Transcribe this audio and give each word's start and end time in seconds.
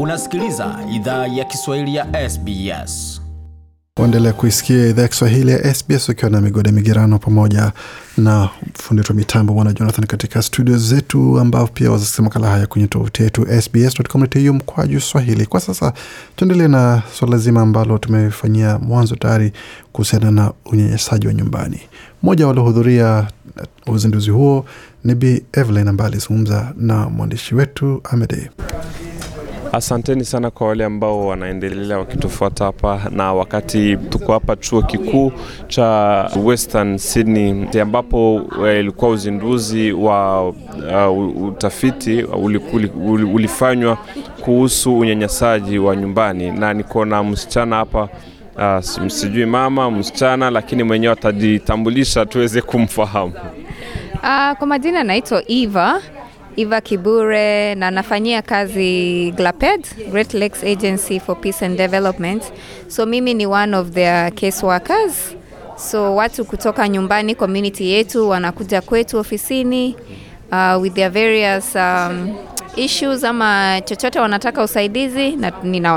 Unasikiliza 0.00 0.78
idhaa 0.94 1.26
ya 1.26 1.44
Kiswahili 1.44 1.94
ya 1.94 2.30
SBS. 2.30 3.20
Waendelea 4.00 4.32
kuisikia 4.32 4.86
idhaa 4.86 5.02
ya 5.02 5.08
Kiswahili 5.08 5.50
ya 5.50 5.74
SBS 5.74 6.08
ukiwa 6.08 6.30
na 6.30 6.40
migode 6.40 6.72
migerano 6.72 7.18
pamoja 7.18 7.72
na 8.16 8.48
fundi 8.74 9.00
wetu 9.00 9.14
mitambo 9.14 9.52
Bwana 9.54 9.72
Jonathan 9.72 10.06
katika 10.06 10.42
studio 10.42 10.78
zetu, 10.78 11.38
ambao 11.38 11.66
pia 11.66 11.90
wazasikia 11.90 12.24
makala 12.24 12.48
haya 12.48 12.66
kwenye 12.66 12.88
tovuti 12.88 13.22
yetu 13.22 13.62
sbs.com.au 13.62 14.54
mkwaju 14.54 15.00
swahili. 15.00 15.46
Kwa 15.46 15.60
sasa 15.60 15.92
tuendelee 16.36 16.68
na 16.68 17.02
swala 17.18 17.38
zima 17.38 17.60
ambalo 17.60 17.98
tumefanyia 17.98 18.78
mwanzo 18.78 19.16
tayari 19.16 19.52
kuhusiana 19.92 20.30
na 20.30 20.52
unyanyasaji 20.66 21.26
wa 21.26 21.34
nyumbani. 21.34 21.80
Mmoja 22.22 22.46
waliohudhuria 22.46 23.28
uzinduzi 23.86 24.30
huo 24.30 24.64
ni 25.04 25.14
Bi 25.14 25.44
Evelyn 25.52 25.88
ambaye 25.88 26.10
alizungumza 26.10 26.72
na 26.76 27.08
mwandishi 27.08 27.54
wetu 27.54 28.00
Amede. 28.04 28.50
Asanteni 29.76 30.24
sana 30.24 30.50
kwa 30.50 30.68
wale 30.68 30.84
ambao 30.84 31.26
wanaendelea 31.26 31.98
wakitufuata 31.98 32.64
hapa, 32.64 33.00
na 33.10 33.32
wakati 33.34 33.96
tuko 33.96 34.32
hapa 34.32 34.56
chuo 34.56 34.82
kikuu 34.82 35.32
cha 35.68 35.84
Western 36.44 36.98
Sydney 36.98 37.80
ambapo 37.82 38.42
ilikuwa 38.80 39.10
uzinduzi 39.10 39.92
wa 39.92 40.48
uh, 40.48 41.42
utafiti 41.48 42.22
uli, 42.22 42.60
uli, 42.72 42.90
uli, 43.06 43.24
ulifanywa 43.24 43.98
kuhusu 44.44 44.98
unyanyasaji 44.98 45.78
wa 45.78 45.96
nyumbani, 45.96 46.50
na 46.50 46.74
niko 46.74 47.04
na 47.04 47.24
msichana 47.24 47.76
hapa 47.76 48.08
uh, 48.56 49.08
sijui 49.08 49.46
mama 49.46 49.90
msichana, 49.90 50.50
lakini 50.50 50.82
mwenyewe 50.82 51.12
atajitambulisha 51.12 52.26
tuweze 52.26 52.62
kumfahamu. 52.62 53.32
Uh, 54.14 54.58
kwa 54.58 54.66
majina 54.66 55.04
naitwa 55.04 55.42
Eva 55.50 56.00
Eva 56.56 56.80
Kibure 56.80 57.74
na 57.74 57.90
nafanyia 57.90 58.42
kazi 58.42 59.30
GLAPED, 59.36 59.86
Great 60.10 60.34
Lakes 60.34 60.64
Agency 60.64 61.18
for 61.20 61.36
Peace 61.40 61.62
and 61.66 61.76
Development. 61.76 62.42
So 62.88 63.06
mimi 63.06 63.34
ni 63.34 63.46
one 63.46 63.74
of 63.76 63.90
their 63.90 64.30
case 64.30 64.62
workers. 64.66 65.34
So 65.76 66.14
watu 66.16 66.44
kutoka 66.44 66.88
nyumbani 66.88 67.34
community 67.34 67.88
yetu 67.90 68.28
wanakuja 68.28 68.80
kwetu 68.80 69.18
ofisini 69.18 69.96
uh, 70.52 70.82
with 70.82 70.94
their 70.94 71.10
various 71.10 71.74
um, 71.74 72.34
issues 72.76 73.24
ama 73.24 73.80
chochote 73.84 74.20
wanataka 74.20 74.62
usaidizi 74.62 75.36
na 75.36 75.50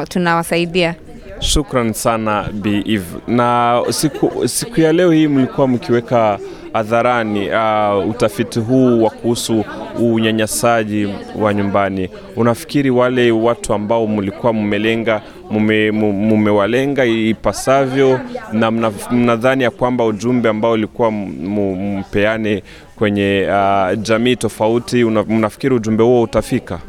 tunawasaidia. 0.06 0.96
Shukran 1.40 1.94
sana 1.94 2.50
Bi 2.54 2.84
Eve. 2.86 3.06
Na 3.28 3.82
siku, 3.90 4.48
siku 4.48 4.82
ya 4.82 4.94
leo 4.94 5.12
hii 5.12 5.28
mlikuwa 5.28 5.68
mkiweka 5.68 6.40
hadharani 6.74 7.50
uh, 7.50 8.10
utafiti 8.10 8.60
huu 8.60 9.04
wa 9.04 9.10
kuhusu 9.10 9.66
unyanyasaji 10.00 11.08
wa 11.40 11.54
nyumbani. 11.54 12.10
Unafikiri 12.36 12.90
wale 12.90 13.32
watu 13.32 13.74
ambao 13.74 14.08
mlikuwa 14.08 14.54
mmelenga 14.54 15.22
mumewalenga 15.52 17.06
mume 17.06 17.30
ipasavyo, 17.30 18.20
na 18.54 18.72
mnadhani 19.12 19.64
ya 19.64 19.72
kwamba 19.72 20.06
ujumbe 20.06 20.50
ambao 20.50 20.72
ulikuwa 20.72 21.12
mpeane 21.12 22.64
kwenye 22.96 23.48
uh, 23.50 24.00
jamii 24.02 24.36
tofauti, 24.36 25.04
mnafikiri 25.04 25.76
ujumbe 25.76 26.04
huo 26.04 26.22
utafika? 26.22 26.80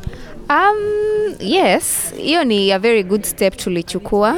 Um, 0.49 0.77
yes, 1.41 2.15
hiyo 2.17 2.45
ni 2.45 2.73
a 2.73 2.79
very 2.79 3.03
good 3.03 3.23
step 3.25 3.57
tulichukua. 3.57 4.37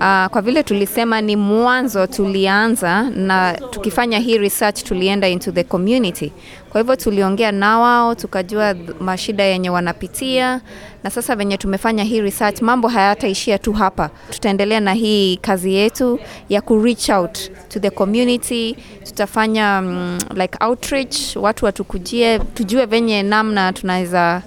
Uh, 0.00 0.26
kwa 0.26 0.42
vile 0.42 0.62
tulisema 0.62 1.20
ni 1.20 1.36
mwanzo 1.36 2.06
tulianza 2.06 3.02
na 3.02 3.52
tukifanya 3.70 4.18
hii 4.18 4.38
research 4.38 4.82
tulienda 4.82 5.28
into 5.28 5.52
the 5.52 5.64
community. 5.64 6.32
Kwa 6.70 6.80
hivyo 6.80 6.96
tuliongea 6.96 7.52
na 7.52 7.78
wao 7.78 8.14
tukajua 8.14 8.74
mashida 9.00 9.44
yenye 9.44 9.70
wanapitia, 9.70 10.60
na 11.04 11.10
sasa 11.10 11.36
venye 11.36 11.56
tumefanya 11.56 12.04
hii 12.04 12.20
research, 12.20 12.60
mambo 12.62 12.88
hayataishia 12.88 13.58
tu 13.58 13.72
hapa. 13.72 14.10
Tutaendelea 14.30 14.80
na 14.80 14.92
hii 14.92 15.36
kazi 15.36 15.74
yetu 15.74 16.20
ya 16.48 16.60
ku 16.60 16.82
reach 16.82 17.08
out 17.10 17.38
to 17.68 17.80
the 17.80 17.90
community. 17.90 18.76
Tutafanya 19.04 19.78
um, 19.84 20.18
like 20.34 20.58
outreach, 20.64 21.36
watu 21.36 21.64
watukujie, 21.64 22.38
tujue 22.38 22.86
venye 22.86 23.22
namna 23.22 23.72
tunaweza 23.72 24.42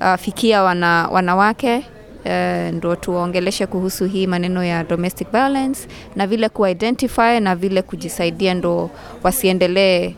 uh, 0.00 0.14
fikia 0.14 0.62
wana, 0.62 1.08
wanawake 1.12 1.86
uh, 2.24 2.74
ndo 2.74 2.96
tuwaongeleshe 2.96 3.66
kuhusu 3.66 4.04
hii 4.04 4.26
maneno 4.26 4.64
ya 4.64 4.84
domestic 4.84 5.30
violence 5.32 5.88
na 6.16 6.26
vile 6.26 6.48
kuidentify 6.48 7.40
na 7.40 7.56
vile 7.56 7.82
kujisaidia 7.82 8.54
ndo 8.54 8.90
wasiendelee 9.22 10.14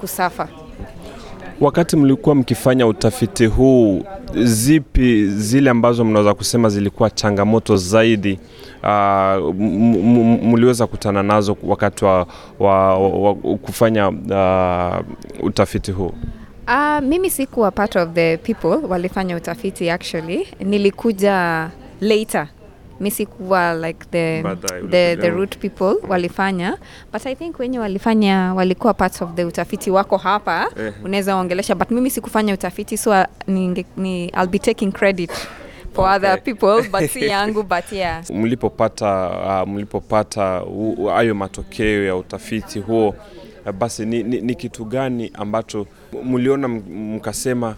kusafa. 0.00 0.48
Wakati 1.60 1.96
mlikuwa 1.96 2.34
mkifanya 2.34 2.86
utafiti 2.86 3.46
huu, 3.46 4.04
zipi 4.44 5.26
zile 5.26 5.70
ambazo 5.70 6.04
mnaweza 6.04 6.34
kusema 6.34 6.68
zilikuwa 6.68 7.10
changamoto 7.10 7.76
zaidi 7.76 8.38
uh, 8.82 9.54
mliweza 10.44 10.86
kutana 10.86 11.22
nazo 11.22 11.56
wakati 11.62 12.04
wa, 12.04 12.26
wa, 12.58 12.98
wa, 12.98 13.28
wa 13.28 13.34
kufanya 13.34 14.08
uh, 14.08 15.46
utafiti 15.46 15.92
huu? 15.92 16.12
Uh, 16.72 17.00
mimi 17.02 17.30
sikuwa 17.30 17.70
part 17.70 17.96
of 17.96 18.08
the 18.12 18.36
people 18.36 18.86
walifanya 18.88 19.36
utafiti 19.36 19.90
actually. 19.90 20.48
Nilikuja 20.60 21.70
later. 22.00 22.48
Mi 23.00 23.10
sikuwa 23.10 23.74
like 23.74 24.06
the, 24.10 24.42
the, 24.90 25.16
the 25.16 25.30
root 25.30 25.56
people 25.58 25.94
walifanya 26.08 26.78
but 27.12 27.26
I 27.26 27.34
think 27.34 27.58
wenye 27.58 27.78
walifanya 27.78 28.54
walikuwa 28.54 28.94
part 28.94 29.22
of 29.22 29.34
the 29.34 29.44
utafiti 29.44 29.90
wako 29.90 30.16
hapa 30.16 30.70
unaweza 31.04 31.36
ongelesha 31.36 31.74
but 31.74 31.90
mimi 31.90 32.10
sikufanya 32.10 32.54
utafiti 32.54 32.96
so 32.96 33.26
ni, 33.46 33.86
ni, 33.96 34.24
I'll 34.24 34.46
be 34.46 34.58
taking 34.58 34.92
credit 34.92 35.30
for 35.94 36.04
okay. 36.04 36.16
other 36.16 36.42
people 36.42 36.88
but 36.90 37.10
si 37.10 37.26
yangu 37.34 37.62
but 37.62 37.92
yeah. 37.92 38.30
Mlipopata 38.30 39.30
uh, 39.62 39.68
mlipopata 39.68 40.62
hayo 41.14 41.34
matokeo 41.34 42.04
ya 42.04 42.16
utafiti 42.16 42.80
huo 42.80 43.14
basi 43.78 44.06
ni, 44.06 44.22
ni, 44.22 44.40
ni 44.40 44.54
kitu 44.54 44.84
gani 44.84 45.30
ambacho 45.34 45.86
mliona 46.24 46.68
mkasema 46.68 47.76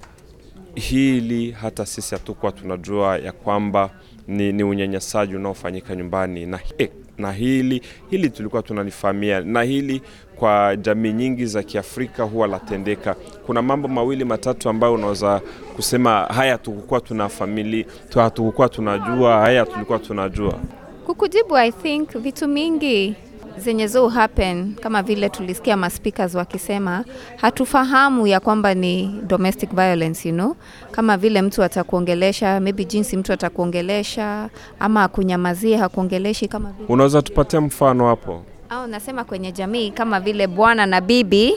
hili 0.75 1.51
hata 1.51 1.87
sisi 1.87 2.15
hatukuwa 2.15 2.53
tunajua 2.53 3.19
ya 3.19 3.33
kwamba 3.33 3.91
ni, 4.29 4.53
ni 4.53 4.63
unyanyasaji 4.65 5.37
unaofanyika 5.37 5.97
nyumbani 5.97 6.47
na, 6.47 6.57
he, 6.79 6.91
na 7.19 7.33
hili 7.33 7.83
hili 8.11 8.31
tulikuwa 8.31 8.63
tunalifahamia 8.63 9.41
na 9.41 9.63
hili 9.63 10.03
kwa 10.37 10.77
jamii 10.77 11.13
nyingi 11.13 11.47
za 11.47 11.63
Kiafrika 11.63 12.23
huwa 12.23 12.47
latendeka. 12.47 13.15
Kuna 13.47 13.63
mambo 13.63 13.89
mawili 13.89 14.25
matatu 14.25 14.69
ambayo 14.69 14.95
unaweza 14.95 15.41
kusema 15.77 16.25
haya 16.25 16.59
tukukuwa 16.59 17.01
tuna 17.01 17.29
famili 17.29 17.87
hatukukuwa 18.15 18.69
tunajua, 18.69 19.41
haya 19.41 19.67
tulikuwa 19.67 19.99
tunajua. 19.99 20.59
Kukujibu, 21.07 21.57
I 21.57 21.73
think 21.73 22.19
vitu 22.19 22.49
mingi 22.49 23.15
zenye 23.59 23.87
zo 23.87 24.09
happen 24.09 24.75
kama 24.75 25.03
vile 25.03 25.29
tulisikia 25.29 25.77
maspeakers 25.77 26.35
wakisema, 26.35 27.05
hatufahamu 27.37 28.27
ya 28.27 28.41
kwamba 28.41 28.75
ni 28.75 29.21
domestic 29.27 29.71
violence 29.71 30.29
you 30.29 30.35
know? 30.35 30.57
Kama 30.91 31.17
vile 31.17 31.43
mtu 31.43 31.63
atakuongelesha 31.63 32.61
maybe 32.61 32.85
jinsi 32.85 33.17
mtu 33.17 33.33
atakuongelesha 33.33 34.49
ama 34.81 35.05
akunyamazie 35.05 35.77
hakuongeleshi 35.77 36.49
kama 36.49 36.71
vile. 36.73 36.87
Unaweza 36.89 37.23
tupatia 37.23 37.61
mfano 37.61 38.07
hapo? 38.07 38.43
Au 38.71 38.87
nasema 38.87 39.25
kwenye 39.25 39.53
jamii 39.53 39.91
kama 39.91 40.21
vile 40.21 40.47
bwana 40.47 40.87
na 40.87 41.01
bibi 41.01 41.55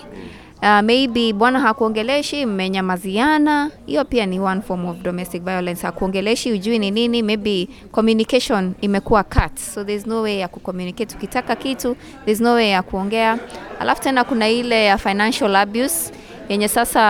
Uh, 0.62 0.82
maybe 0.82 1.34
bwana 1.34 1.60
hakuongeleshi, 1.60 2.46
mmenyamaziana, 2.46 3.72
hiyo 3.86 4.06
pia 4.06 4.26
ni 4.26 4.40
one 4.40 4.62
form 4.62 4.86
of 4.86 4.98
domestic 4.98 5.44
violence. 5.44 5.86
Hakuongeleshi, 5.86 6.52
ujui 6.52 6.80
ni 6.80 6.92
nini, 6.92 7.24
maybe 7.24 7.68
communication 7.92 8.74
imekuwa 8.82 9.24
cut, 9.24 9.58
so 9.60 9.84
there's 9.84 10.06
no 10.08 10.22
way 10.22 10.40
ya 10.40 10.48
kucommunicate. 10.48 11.16
Ukitaka 11.16 11.56
kitu 11.56 11.96
there's 12.26 12.42
no 12.42 12.54
way 12.54 12.70
ya 12.70 12.82
kuongea. 12.84 13.40
Alafu 13.80 14.02
tena 14.02 14.24
kuna 14.24 14.50
ile 14.50 14.86
ya 14.86 14.98
financial 14.98 15.56
abuse 15.56 16.12
yenye 16.50 16.68
sasa 16.68 17.02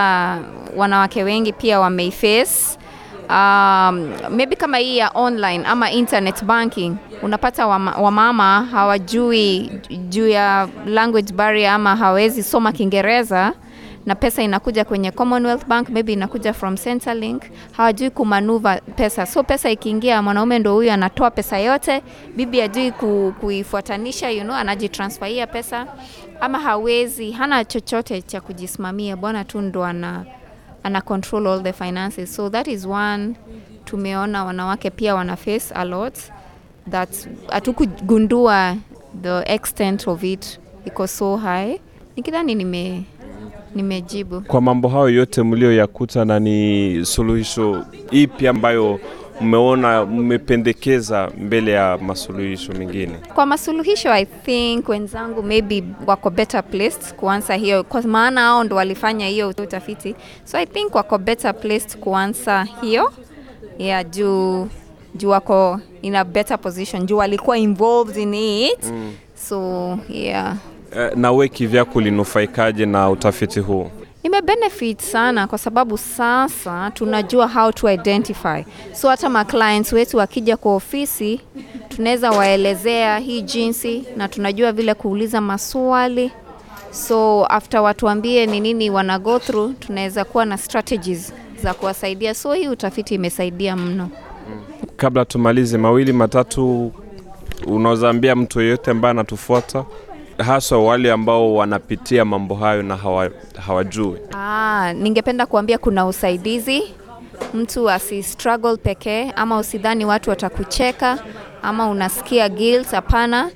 wanawake 0.76 1.24
wengi 1.24 1.54
pia 1.54 1.80
wameiface. 1.80 2.78
Um, 3.30 4.10
maybe 4.30 4.56
kama 4.56 4.78
hii 4.78 4.98
ya 4.98 5.12
online 5.14 5.66
ama 5.66 5.92
internet 5.92 6.44
banking 6.44 6.96
unapata 7.22 7.68
wamama 7.68 8.60
wa 8.60 8.66
hawajui 8.66 9.72
juu 10.10 10.28
ya 10.28 10.68
language 10.86 11.34
barrier 11.34 11.70
ama 11.72 11.96
hawezi 11.96 12.44
soma 12.44 12.72
Kiingereza 12.72 13.54
na 14.06 14.16
pesa 14.16 14.44
inakuja 14.44 14.86
kwenye 14.86 15.12
Commonwealth 15.12 15.66
Bank, 15.68 15.90
maybe 15.90 16.14
inakuja 16.14 16.54
from 16.54 16.78
Centrelink, 16.78 17.44
hawajui 17.72 18.10
kumanuva 18.10 18.82
pesa. 18.96 19.26
So 19.26 19.44
pesa 19.44 19.70
ikiingia, 19.72 20.22
mwanaume 20.22 20.60
ndo 20.60 20.74
huyu 20.74 20.92
anatoa 20.92 21.32
pesa 21.32 21.58
yote, 21.60 22.02
bibi 22.36 22.60
hajui 22.60 22.92
ku, 22.92 23.34
kuifuatanisha 23.40 24.30
you 24.32 24.44
know, 24.44 24.56
anajitransferia 24.56 25.48
pesa 25.48 25.88
ama 26.42 26.60
hawezi, 26.60 27.32
hana 27.32 27.66
chochote 27.66 28.22
cha 28.22 28.42
kujisimamia, 28.42 29.16
bwana 29.16 29.44
tu 29.46 29.62
ndo 29.62 29.86
ana 29.86 30.26
ana 30.88 31.02
control 31.02 31.48
all 31.48 31.64
the 31.64 31.74
finances. 31.74 32.36
So 32.36 32.50
that 32.50 32.68
is 32.68 32.86
one 32.86 33.36
tumeona 33.86 34.46
wanawake 34.46 34.90
pia 34.90 35.16
wana 35.16 35.36
face 35.38 35.72
a 35.76 35.86
lot 35.86 36.14
that 36.90 37.10
hatukugundua 37.50 38.78
the 39.22 39.44
extent 39.54 40.08
of 40.08 40.24
it 40.24 40.60
iko 40.86 41.08
so 41.08 41.38
high. 41.38 41.80
Nikidhani 42.16 42.56
nime 42.56 43.04
nimejibu. 43.76 44.42
Kwa 44.42 44.62
mambo 44.62 44.88
hayo 44.90 45.10
yote 45.10 45.44
mlioyakuta, 45.44 46.26
na 46.26 46.40
ni 46.40 47.06
suluhisho 47.06 47.86
ipi 48.12 48.48
ambayo 48.48 49.00
mmeona 49.42 50.06
mmependekeza 50.06 51.32
mbele 51.38 51.72
ya 51.72 51.98
masuluhisho 51.98 52.74
mengine? 52.74 53.14
Kwa 53.36 53.46
masuluhisho 53.46 54.12
I 54.14 54.26
think 54.26 54.90
wenzangu 54.90 55.44
maybe 55.44 55.84
wako 56.08 56.30
better 56.30 56.64
placed 56.64 57.14
kuansa 57.16 57.56
hiyo, 57.56 57.84
kwa 57.84 58.02
maana 58.02 58.42
hao 58.42 58.64
ndo 58.64 58.76
walifanya 58.76 59.28
hiyo 59.28 59.48
utafiti, 59.50 60.16
so 60.46 60.58
I 60.58 60.66
think 60.66 60.96
wako 60.96 61.18
better 61.18 61.56
placed 61.60 61.98
kuansa 62.00 62.64
hiyo 62.82 63.14
yeah, 63.78 64.06
juu 64.10 64.68
juu 65.16 65.30
wako 65.30 65.80
in 66.02 66.16
a 66.16 66.24
better 66.24 66.60
position 66.60 67.06
juu 67.06 67.18
walikuwa 67.18 67.58
involved 67.58 68.18
in 68.18 68.34
it 68.34 68.84
mm. 68.92 69.14
so 69.50 70.00
yeah 70.10 70.56
Eh, 70.96 71.12
na 71.16 71.32
we 71.32 71.48
kivyako 71.50 72.00
ulinufaikaje 72.00 72.86
na 72.86 73.10
utafiti 73.10 73.60
huu? 73.60 73.92
Imebenefit 74.28 75.02
sana 75.02 75.48
kwa 75.48 75.58
sababu 75.58 75.98
sasa 75.98 76.92
tunajua 76.92 77.48
how 77.48 77.72
to 77.72 77.90
identify. 77.92 78.64
So 78.94 79.10
hata 79.10 79.30
maclients 79.30 79.94
wetu 79.94 80.18
wakija 80.18 80.58
kwa 80.58 80.76
ofisi 80.76 81.42
tunaweza 81.90 82.32
waelezea 82.32 83.18
hii 83.20 83.42
jinsi 83.42 84.04
na 84.18 84.28
tunajua 84.28 84.72
vile 84.72 84.94
kuuliza 84.94 85.42
maswali. 85.42 86.32
So 86.92 87.46
after 87.46 87.80
watuambie 87.82 88.46
ni 88.46 88.60
nini 88.60 88.90
wana 88.90 89.20
go 89.20 89.40
through 89.40 89.80
tunaweza 89.80 90.26
kuwa 90.26 90.46
na 90.46 90.58
strategies 90.58 91.34
za 91.64 91.74
kuwasaidia. 91.74 92.34
So 92.34 92.54
hii 92.54 92.68
utafiti 92.68 93.16
imesaidia 93.16 93.76
mno. 93.76 94.10
Kabla 94.98 95.26
tumalize, 95.26 95.78
mawili 95.78 96.14
matatu 96.14 96.92
unaweza 97.68 98.10
ambia 98.10 98.36
mtu 98.36 98.62
yeyote 98.62 98.92
ambaye 98.92 99.12
anatufuata, 99.12 99.86
haswa 100.38 100.84
wale 100.84 101.12
ambao 101.12 101.56
wanapitia 101.56 102.26
mambo 102.26 102.56
hayo 102.56 102.84
na 102.84 102.96
hawa, 102.96 103.30
hawajui 103.68 104.18
Ah, 104.34 104.94
ningependa 104.94 105.46
kuambia 105.46 105.78
kuna 105.78 106.06
usaidizi, 106.08 106.84
mtu 107.54 107.90
asi 107.90 108.24
struggle 108.24 108.78
pekee, 108.78 109.32
ama 109.36 109.58
usidhani 109.58 110.06
watu 110.06 110.30
watakucheka 110.30 111.20
ama 111.64 111.90
unasikia 111.90 112.50
guilt. 112.50 112.92
Hapana, 112.92 113.50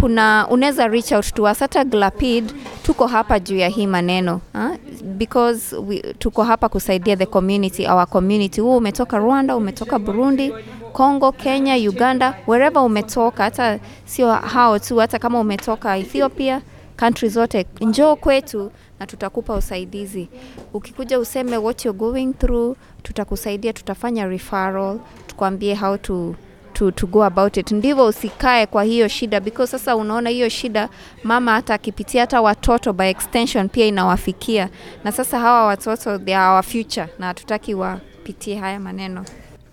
kuna 0.00 0.46
unaweza 0.50 0.88
reach 0.88 1.12
out 1.12 1.34
to 1.34 1.42
us. 1.42 1.58
Hata 1.58 1.84
Glapid 1.84 2.52
tuko 2.82 3.06
hapa 3.06 3.38
juu 3.40 3.56
ya 3.56 3.68
hii 3.68 3.86
maneno 3.86 4.40
ha? 4.52 4.70
because 5.02 5.76
we, 5.76 5.98
tuko 6.18 6.42
hapa 6.44 6.68
kusaidia 6.68 7.16
the 7.16 7.26
community, 7.26 7.86
our 7.86 8.06
community. 8.06 8.60
Huu 8.60 8.76
umetoka 8.76 9.18
Rwanda, 9.18 9.56
umetoka 9.56 9.98
Burundi, 9.98 10.52
Congo, 10.92 11.32
Kenya, 11.32 11.74
Uganda, 11.76 12.34
wherever 12.46 12.82
umetoka, 12.82 13.44
hata 13.44 13.78
sio 14.04 14.32
hao 14.32 14.78
tu, 14.78 14.96
hata 14.98 15.18
kama 15.18 15.40
umetoka 15.40 15.96
Ethiopia 15.96 16.62
country 16.96 17.28
zote 17.28 17.66
njoo 17.80 18.16
kwetu 18.16 18.70
na 19.00 19.06
tutakupa 19.06 19.54
usaidizi. 19.54 20.28
Ukikuja 20.74 21.18
useme 21.18 21.56
what 21.56 21.84
you're 21.84 21.98
going 21.98 22.32
through 22.32 22.76
tutakusaidia 23.02 23.72
tutafanya 23.72 24.26
referral 24.26 24.98
tukwambie 25.26 25.74
how 25.74 25.96
to 25.96 26.34
to, 26.72 26.90
to 26.90 27.06
go 27.06 27.24
about 27.24 27.56
it. 27.56 27.70
Ndivyo 27.72 28.06
usikae 28.06 28.66
kwa 28.66 28.84
hiyo 28.84 29.08
shida 29.08 29.40
because 29.40 29.70
sasa 29.70 29.96
unaona 29.96 30.30
hiyo 30.30 30.48
shida 30.48 30.88
mama 31.24 31.52
hata 31.52 31.74
akipitia 31.74 32.20
hata 32.20 32.40
watoto 32.40 32.92
by 32.92 33.08
extension 33.08 33.68
pia 33.68 33.86
inawafikia. 33.86 34.68
Na 35.04 35.12
sasa 35.12 35.38
hawa 35.38 35.66
watoto 35.66 36.18
they 36.18 36.36
are 36.36 36.54
our 36.54 36.62
future 36.62 37.06
na 37.18 37.26
hatutaki 37.26 37.74
wapitie 37.74 38.56
haya 38.56 38.80
maneno 38.80 39.24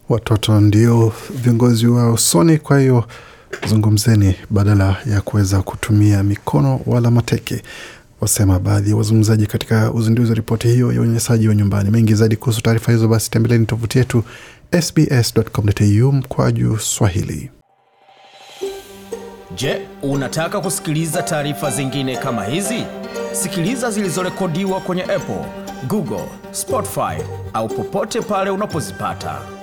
Watoto 0.10 0.60
ndio 0.62 1.14
viongozi 1.30 1.88
wa 1.88 2.12
usoni, 2.12 2.58
kwa 2.58 2.80
hiyo 2.80 3.04
zungumzeni 3.68 4.36
badala 4.50 4.96
ya 5.06 5.22
kuweza 5.22 5.62
kutumia 5.62 6.24
mikono 6.24 6.80
wala 6.86 7.12
mateke, 7.12 7.62
wasema 8.22 8.60
baadhi 8.60 8.90
ya 8.90 8.96
wazungumzaji 8.96 9.48
katika 9.48 9.92
uzinduzi 9.92 10.30
wa 10.30 10.36
ripoti 10.36 10.68
hiyo 10.68 10.92
ya 10.94 11.02
unyanyasaji 11.02 11.48
wa 11.48 11.56
nyumbani. 11.56 11.90
Mengi 11.92 12.16
zaidi 12.16 12.36
kuhusu 12.36 12.62
taarifa 12.62 12.92
hizo, 12.92 13.08
basi 13.08 13.32
tembeleni 13.32 13.66
tovuti 13.66 13.98
yetu 13.98 14.24
sbs.com.au 14.82 16.12
mkwaju 16.12 16.80
Swahili. 16.80 17.52
Je, 19.56 19.82
unataka 20.04 20.60
kusikiliza 20.62 21.22
taarifa 21.22 21.72
zingine 21.72 22.18
kama 22.18 22.44
hizi? 22.46 22.84
Sikiliza 23.32 23.92
zilizorekodiwa 23.92 24.80
kwenye 24.82 25.04
Apple, 25.04 25.46
Google, 25.88 26.26
Spotify 26.52 27.24
au 27.54 27.68
popote 27.68 28.22
pale 28.22 28.50
unapozipata. 28.50 29.57